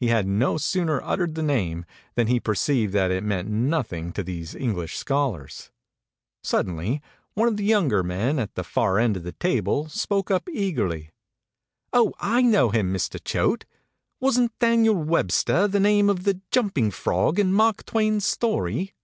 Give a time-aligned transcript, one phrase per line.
[0.00, 1.84] He had no sooner uttered the name,
[2.16, 5.70] than he perceived that it meant nothing to these English scholars.
[6.42, 7.00] Suddenly
[7.34, 11.12] one of the younger men, at the far end of the table, spoke up eagerly.
[11.92, 13.22] "Oh, I know him, Mr.
[13.22, 13.64] Choate.
[14.18, 18.94] Wasn't Daniel Web ster the name of the jumping frog in Mark Twain's story?"